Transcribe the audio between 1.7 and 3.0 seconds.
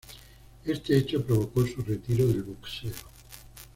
retiro del boxeo.